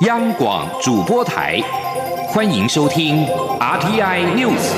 [0.00, 1.60] 央广主播台，
[2.28, 3.26] 欢迎收听
[3.58, 4.72] RTI News。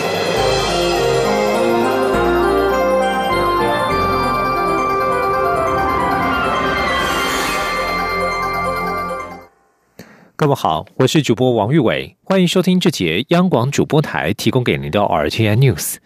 [10.34, 15.98] 各位好，我是主播王玉伟，欢迎收听这节央广主播台提供给您的 RTI News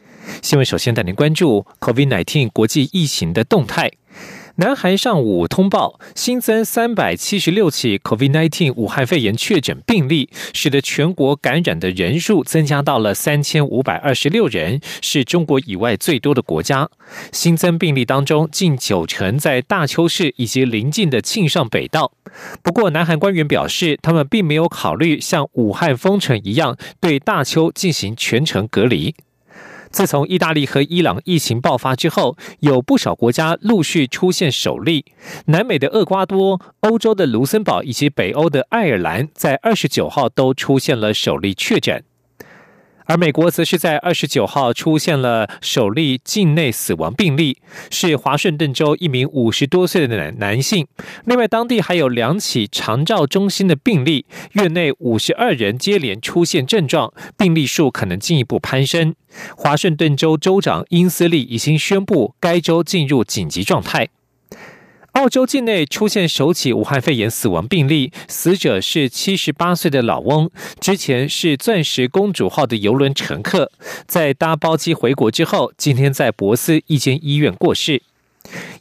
[0.42, 0.66] 新闻。
[0.66, 3.90] 首先带您关注 COVID-19 国际疫情的动态。
[4.58, 16.88] 南韩上午通报新增三百七十六起 COVID-19 武汉肺炎确诊病例，使得全国感染的人数增加到了三千五百二十六人，是中国以外最多的国家。
[17.32, 22.12] 新增病例当中，近九成在大邱市以及邻近的庆尚北道。
[22.62, 29.14] 不过，南韩官员表示，他们并没有考虑像武汉封城一样对大邱进行全程隔离。
[29.90, 35.04] 自从意大利和伊朗疫情爆发之后，有不少国家陆续出现首例。
[35.46, 42.04] 南美的厄瓜多、欧洲的卢森堡以及北欧的爱尔兰，在二十九号都出现了首例确诊。
[43.06, 47.58] 而美国则是在二十九号出现了首例境内死亡病例，
[47.90, 50.86] 是华盛顿州一名五十多岁的男男性。
[51.24, 59.14] 另外，当地还有两起长照中心的病例，院内五十二人接连出现症状，病例数可能进一步攀升。
[59.56, 64.08] 华盛顿州州长因斯利已经宣布该州进入紧急状态。
[65.16, 73.72] 澳洲境内出现首起武汉肺炎死亡病例，死者是七十八岁的老翁，之前是钻石公主号的游轮乘客，
[74.06, 78.02] 在搭包机回国之后，今天在博斯一间医院过世。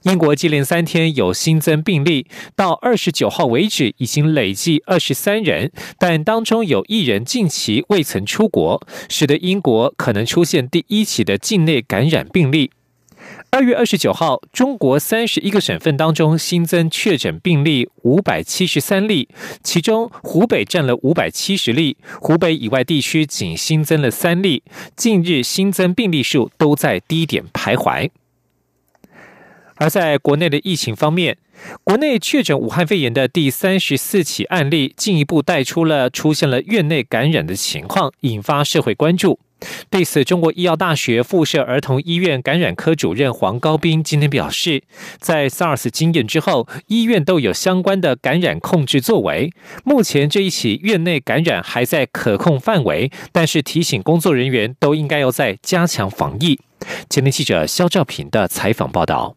[0.03, 12.71] 英国接连三天有新增病例，到二十九号为止已经累计二十三人，但当中有一人近期未曾出国，使得英国可能出现第一起的境内感染病例。
[13.55, 19.29] 二月二十九号，中国三十一个省份当中新增确诊病例五百七十三例，
[19.63, 24.61] 其中湖北占了五百七十例，湖北以外地区仅新增了三例。
[24.97, 28.09] 近日新增病例数都在低点徘徊。
[29.75, 31.37] 而在国内的疫情方面，
[31.85, 39.39] 国内确诊武汉肺炎的第三十四起案例，进一步带出了出现了院内感染的情况，引发社会关注。
[39.89, 44.83] 对此，中国医药大学附设儿童医院感染科主任黄高斌今天表示，
[45.19, 49.51] 在 SARS 经验之后，医院都有相关的感染控制作为。
[49.83, 56.59] 目前这一起院内感染还在可控范围，但是提醒工作人员都应该要在加强防疫。
[57.09, 59.35] 前天记者肖兆平的采访报道。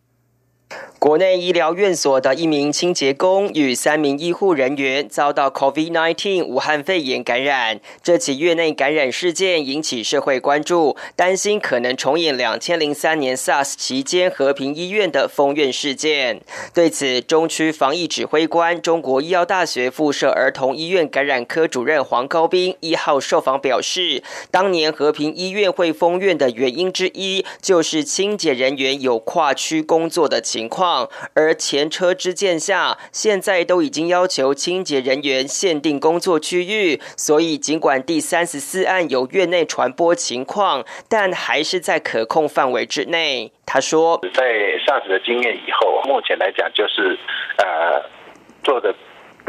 [0.99, 7.79] 国内医疗院所的一名清洁工与三名医护人员遭到 COVID-19 武汉肺炎感染。
[8.03, 16.41] 这起院内感染事件引起社会关注，担心可能重演2003年 SARS 期间和平医院的封院事件。
[16.75, 30.88] 对此，中区防疫指挥官、中国医药大学附设儿童医院感染科主任黄高斌一号受访表示，当年和平医院会封院的原因之一，就是清洁人员有跨区工作的情况。
[31.35, 43.53] 而前车之鉴下，现在都已经要求清洁人员限定工作区域，所以尽管第三十四案有院内传播情况，但还是在可控范围之内。
[43.67, 47.19] 他说，在上次的经验以后，目前来讲就是
[47.59, 48.03] 呃
[48.63, 48.95] 做的。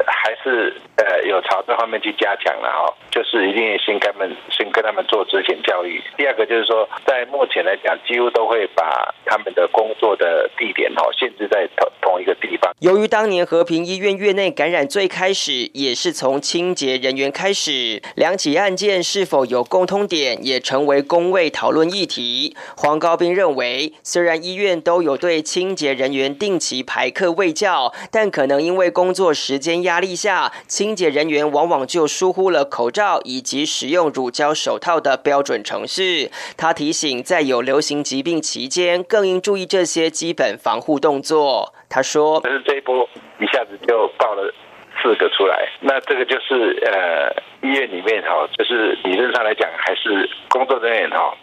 [0.08, 6.02] 还是呃有朝这方面去加强了哈，就是一定先跟他们先跟他们做之前教育。
[6.18, 12.72] 第二个就是说，在目前来讲，几乎都会把他们的工作的地点哈限制在同同一个地方。
[12.80, 22.56] 由于当年和平医院院内感染最开始也是从清洁人员开始，两起案件是否有共通点，也成为工位讨论议题。
[22.78, 29.89] 黄高斌认为，虽然医院都有对清洁人员定期排课卫教，但可能因为工作时间压。
[29.90, 36.30] 压力下，清洁人员往往就疏忽了口罩以及使用乳胶手套的标准程序。
[36.56, 41.74] 他提醒，在有流行疾病期间，更应注意这些基本防护动作。
[41.90, 44.54] 他说：“可是这一波一下子就爆了
[45.02, 47.34] 四个出来，那这个就是呃，
[47.68, 51.34] 医院里面哈，就是理论上来讲，还是工作人员哈，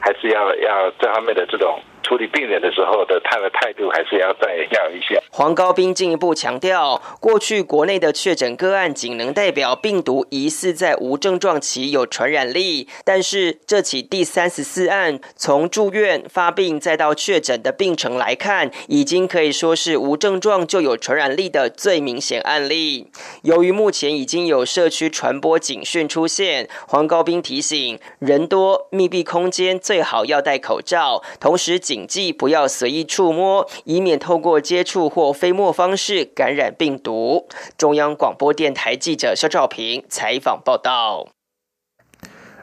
[0.00, 1.78] 还是要要这方面的这种。”
[2.10, 5.14] 处理病人的时候的他的态度还是要再要一下。
[5.30, 23.06] 黄高斌进一步强调，过去国内的确诊个案仅能代表病毒疑似在无症状期有传染力，但是这起第三十四案从住院发病再到确诊的病程来看，已经可以说是无症状就有传染力的最明显案例。
[23.42, 31.99] 由于目前已经有社区传播警讯出现，黄高斌提醒，人多密闭空间最好要戴口罩，同时警。
[32.00, 37.46] 谨记不要随意触摸，以免透过接触或飞沫方式感染病毒。
[37.76, 41.28] 中央广播电台记者肖兆平采访报道。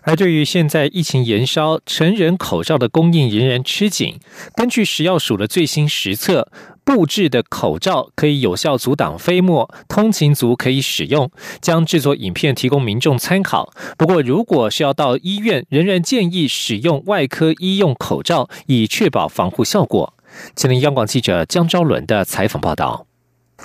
[0.02, 4.20] 而对于现在疫情延烧，成人口罩的供应仍然吃紧。
[4.56, 6.50] 根据食药署的最新实测，
[6.88, 11.30] 布制的口罩可以有效阻挡飞沫，通勤族可以使用。
[11.60, 13.74] 将制作影片提供民众参考。
[13.98, 20.14] 不过，如果是要到医院，仍然建议使用外科医用口罩，以确保防护效果。
[20.56, 23.06] 吉林央广记者江昭伦的采访报道。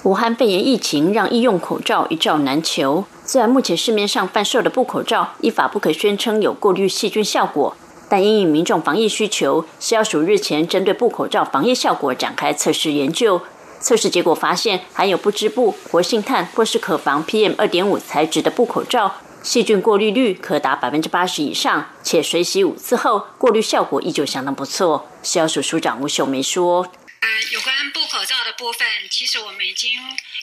[0.03, 3.05] 武汉肺炎疫情让医用口罩一罩难求。
[3.25, 7.77] 虽然目前市面上贩售的布口罩依法不可宣称有过滤细菌效果，
[8.13, 13.41] 但因应民众防疫需求，食药署日前针对布口罩防疫效果展开测试研究。
[13.81, 25.09] 测试结果发现，含有不织布、活性炭或是可防 PM 二点五材质的布口罩，细菌过滤率可达百分之八十以上，且水洗五次后，过滤效果依旧相当不错。
[25.23, 26.83] 食药署署长吴秀梅说。
[27.23, 29.93] 呃，有关布口罩的部分，其实我们已经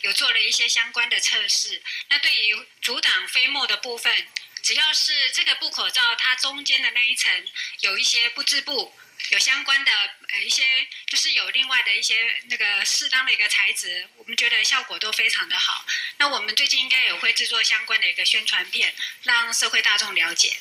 [0.02, 1.80] 有做了一些相关的测试。
[2.10, 4.12] 那对于阻挡飞沫的部分，
[4.62, 7.32] 只要是这个布口罩它中间的那一层
[7.80, 8.92] 有一些不织布，
[9.32, 9.92] 有相关的
[10.34, 10.64] 呃一些，
[11.08, 12.16] 就是有另外的一些
[12.50, 15.84] 那个适当的一个材质，我们觉得效果都非常的好。
[16.18, 20.58] 那我们最近应该也会制作相关的一个宣传片，让社会大众了解。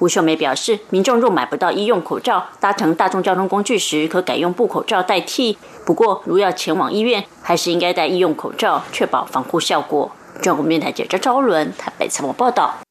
[0.00, 5.56] 吴秀梅表示，民众若买不到医用口罩，搭乘大众交通工具时可改用布口罩代替。
[5.86, 10.16] 不过，如要前往医院，还是应该戴医用口罩，确保防护效果。
[10.42, 12.82] 中国面台记者赵伦台北采访报道。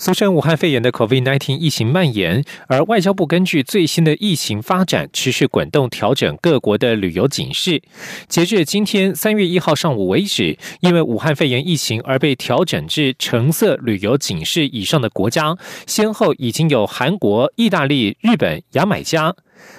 [0.00, 7.82] 俗称武汉肺炎的 COVID-19 疫情蔓延，而外交部根据最新的疫情发展，持续滚动调整各国的旅游警示。
[8.28, 19.34] 截至今天三月一号上午为止，因为武汉肺炎疫情而被调整至橙色旅游警示以上的国家，先后已经有韩国、意大利、日本、牙买加。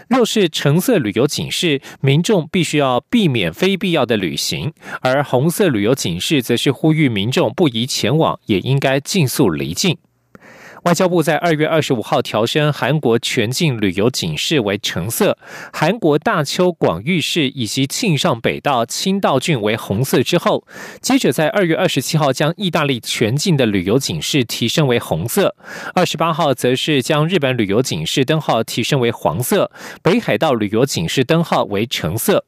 [0.10, 9.98] 若是橙色旅游警示，民众必须要避免非必要的旅行；而红色旅游警示，则是呼吁民众不宜前往，也应该尽速离境。
[10.84, 15.38] 外交部在二月二十五号调升韩国全境旅游警示为橙色，
[15.74, 20.66] 韩国大邱广域市以及庆尚北道清道郡为红色之后，
[21.02, 25.56] 接着在二月二十七号将意大利全境的旅游警示提升为红色，
[25.94, 29.70] 二十八号则是将日本旅游警示灯号提升为黄色，
[30.02, 32.46] 北海道旅游警示灯号为橙色。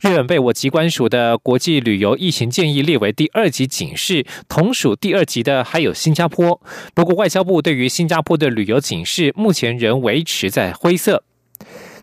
[0.00, 6.60] 日本被我机关署的国际旅游疫情建议列为第二级警示，同属第二级的还有新加坡。
[6.94, 11.24] 不过，外交部对于新加坡的旅游警示目前仍维持在灰色。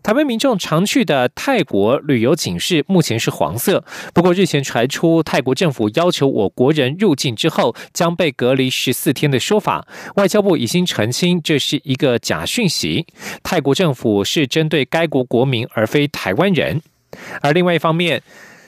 [0.01, 3.85] 台湾民众常去的泰国旅游警示目前是黄色。
[4.13, 13.05] 不过，日前传出泰国政府要求我国人入境之后将被隔离十四天的说法，外交部已经澄清这是一个假讯息。
[13.43, 16.81] 泰国政府是针对该国国民，而非台湾人。
[17.41, 18.21] 而另外一方面，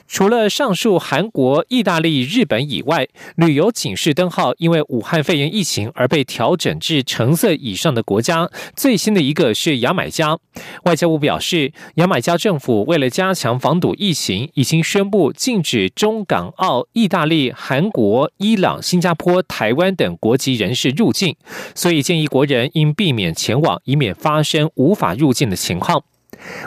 [0.08, 10.38] 除了上述韩国、意大利、日本以外，旅游警示灯号因为武汉肺炎疫情而被调整至橙色以上的国家，最新的一个是牙买加。
[10.84, 21.34] 外交部表示，牙买加政府为了加强防堵疫情，已经宣布禁止中港澳、意大利、韩国、伊朗、新加坡、台湾等国籍人士入境，
[21.74, 26.04] 所以建议国人应避免前往，以免发生无法入境的情况。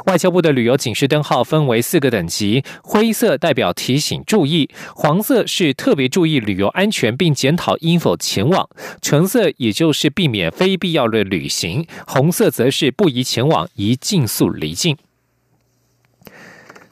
[0.05, 8.69] 外交部的旅游警示灯号分为四个等级，灰色代表提醒注意，黄色是特别注意旅游安全并检讨应否前往，
[9.01, 14.97] 橙色也就是避免非必要的旅行，红色则是不宜前往，宜尽速离境。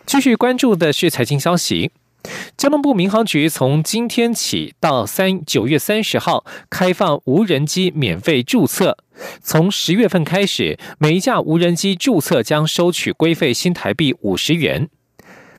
[0.06, 1.92] 继续关注的是财经消息。
[2.58, 8.98] 交通部民航局从今天起到三九月三十号开放无人机免费注册。
[9.42, 14.90] 从十月份开始，每一架无人机注册将收取规费新台币五十元。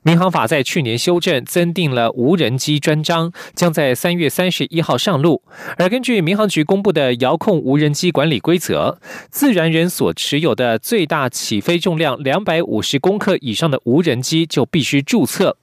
[0.02, 5.43] 民航法在去年修正，增订了无人机专章，将在三月三十一号上路。
[5.76, 8.99] 而根据民航局公布的遥控无人机管理规则，
[9.31, 15.57] 自然人所持有的最大起飞重量两百五十公克以上的无人机就必须注册。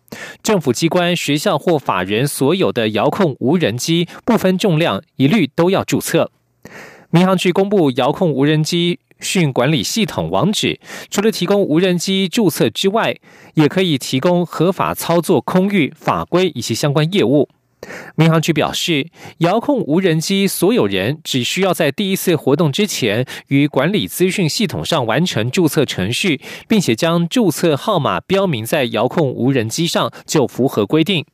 [0.43, 6.31] 政府机关、学校或法人所有的遥控无人机，不分重量，一律都要注册。
[7.09, 8.99] 民航局公布遥控无人机。
[9.25, 10.79] 讯管理系统网址，
[11.09, 13.17] 除了提供无人机注册之外，
[13.55, 17.49] 也可以提供合法操作空域法规以及相关业务。
[18.15, 31.25] 民航局表示，遥控无人机所有人只需要在第一次活动之前，于管理资讯系统上完成注册程序，并且将注册号码标明在遥控无人机上，就符合规定。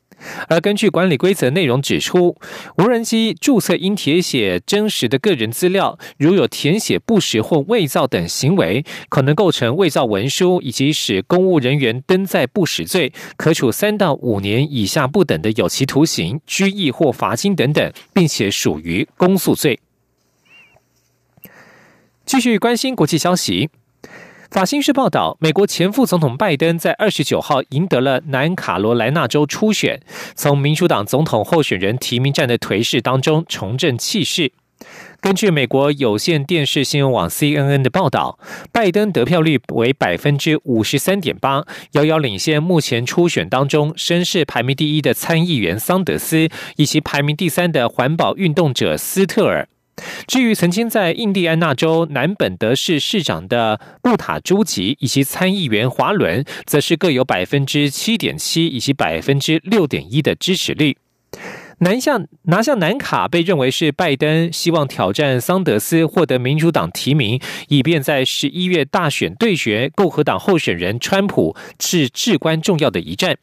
[0.47, 2.37] 而根据管理规则内容指出，
[2.77, 19.79] 无人机注册应填写真实的个人资料，如有填写不实或伪造等行为，可能构成伪造文书以及使公务人员登载不实罪，可处三到五年以下不等的有期徒刑、拘役或罚金等等，并且属于公诉罪。
[22.25, 23.69] 继续关心国际消息。
[24.51, 30.01] 法新社报道，美国前副总统拜登在二十九号赢得了南卡罗来纳州初选，
[30.35, 34.51] 从民主党总统候选人提名战的颓势当中重振气势。
[35.21, 38.37] 根据美国有线电视新闻网 CNN 的报道，
[38.73, 49.69] 拜登得票率为百分之五十三点八，遥遥领先目前初选当中声势排名第一的参议员桑德斯，以及排名第三的环保运动者斯特尔。
[50.27, 60.97] 至于曾经在印第安纳州南本德市市长的布塔朱吉以及参议员华伦，则是各有百分之七点七以及百分之六点一的支持率。
[61.79, 73.37] 南下拿下南卡，被认为是拜登希望挑战桑德斯获得民主党提名，以便在十一月大选对决共和党候选人川普，是至关重要的一战。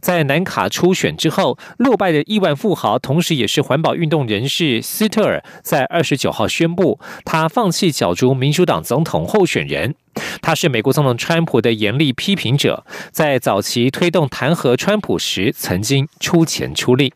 [0.00, 9.94] 在南卡初选之后落败的亿万富豪，同时也是环保运动人士斯特尔，在二十九号宣布，他放弃角逐民主党总统候选人。
[10.40, 17.14] 他是美国总统川普的严厉批评者，在早期推动弹劾川普时，曾经出钱出力。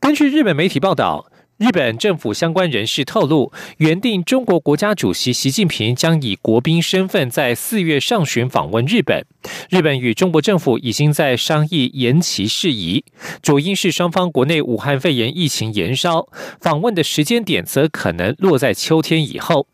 [0.00, 1.26] 根据日本媒体报道。
[1.58, 9.24] 日本政府相关人士透露，原定中国国家主席习近平将以国宾身份在四月上旬访问日本。
[9.70, 13.02] 日本与中国政府已经在商议延期事宜，
[13.40, 16.28] 主因是双方国内武汉肺炎疫情延烧，
[16.60, 19.66] 访问的时间点则可能落在秋天以后。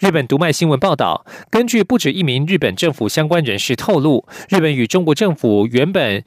[0.00, 6.24] 日本读卖新闻报道，根据不止一名日本政府相关人士透露，日本与中国政府原本。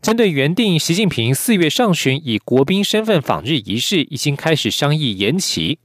[0.00, 5.78] 针对原定习近平四月上旬以国宾身份访日仪式，已经开始商议延期。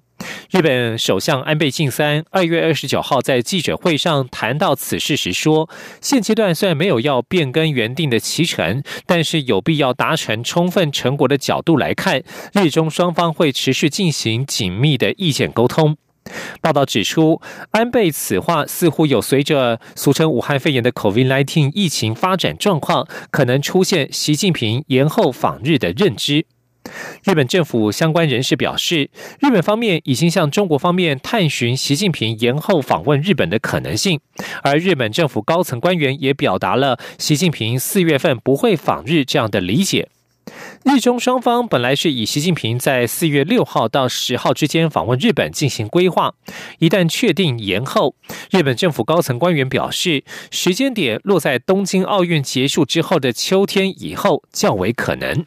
[0.51, 5.67] 日本首相安倍晋三二月二十九号在记者会上谈到此事时说
[5.99, 15.97] ：“现阶段虽然没有要变更原定的期程，但是有必要达成充分成果的角度来看，日中双方会持续进行紧密的意见沟通。”
[16.61, 17.41] 报道指出，
[17.71, 26.45] 安倍此话似乎有随着俗称武汉肺炎的 COVID-19 疫情发展状况，可能出现习近平延后访日的认知。
[27.23, 34.19] 日本政府相关人士表示，日本方面已经向中国方面探寻习近平延后访问日本的可能性，
[34.63, 40.09] 而日本政府高层官员也表达了习近平四月份不会访日这样的理解。
[40.83, 46.33] 日中双方本来是以习近平在四月六号到十号之间访问日本进行规划，
[46.79, 48.15] 一旦确定延后，
[48.51, 55.45] 日本政府高层官员表示，时间点落在东京奥运结束之后的秋天以后较为可能。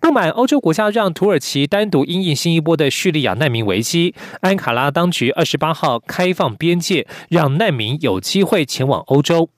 [0.00, 9.50] 不满欧洲国家让土耳其单独因应新一波的叙利亚难民危机，安卡拉当局二十八号开放边界，让难民有机会前往欧洲。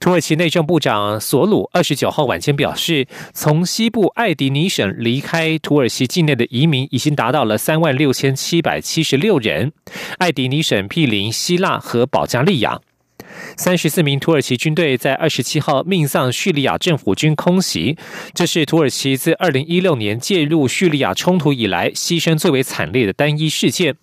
[0.00, 9.72] 土耳其内政部长索鲁二十九号晚间表示，从西部艾迪尼省离开土耳其境内的移民已经达到了三万六千七百七十六人。
[10.18, 12.80] 艾迪尼省毗邻希腊和保加利亚。
[13.56, 17.96] 三十四名土耳其军队在二十七号命丧叙利亚政府军空袭，
[18.32, 23.96] 这是土耳其自二零一六年介入叙利亚冲突以来牺牲最为惨烈的单一事件。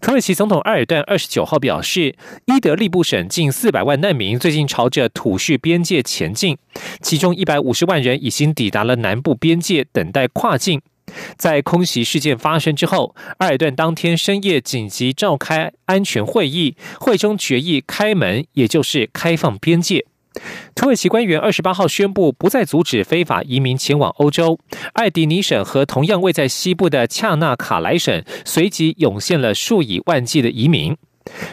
[0.00, 2.14] 土耳其总统埃尔段二十九号表示，
[2.46, 6.56] 伊德利布省近四百万难民最近朝着土叙边界前进，
[7.00, 10.80] 其中一百五十万人已经抵达了南部边界，等待跨境。
[11.36, 20.06] 在空袭事件发生之后，埃尔段当天深夜紧急召开安全会议，会中决议开门，也就是开放边界。
[20.74, 24.58] 土耳其官员二十八号宣布不再阻止非法移民前往欧洲。
[24.94, 30.96] 艾迪尼省和同样位在西部的恰纳卡莱省随即涌现了数以万计的移民。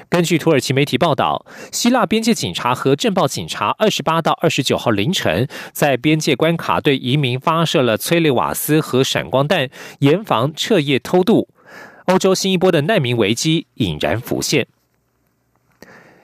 [0.09, 9.69] 根据土耳其媒体报道，希腊边界警察和镇暴警察二十八到二十九号凌晨在边界关卡对移民发射了催泪瓦斯和闪光弹，
[9.99, 11.47] 严防彻夜偷渡。
[12.05, 14.65] 欧洲新一波的难民危机引然浮现。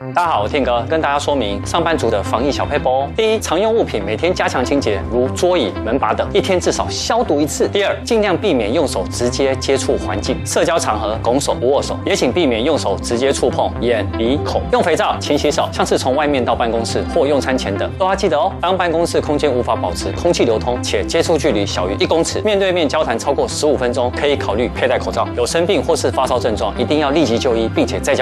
[0.00, 3.08] 大家好，我天哥跟大家说明上班族的防疫小配包。
[3.16, 7.66] 第一，常用物品每天加强清洁，如桌椅、门把等，一天至少消毒一次。
[7.66, 14.62] 第二，尽量避免用手直接接触环境，社交场合拱手不握手，也请避免用手直接触碰眼、鼻、口。
[14.70, 18.52] 用肥皂勤洗手，像是从外面到办公室或用餐前等，都要记得哦。
[18.60, 25.26] 当办公室空间无法保持空气流通，且接触距离小于一公尺，面对面交谈超过十五分钟，可以考虑佩戴口罩。
[25.36, 28.16] 有生病或是发烧症状，一定要立即就医，并且在家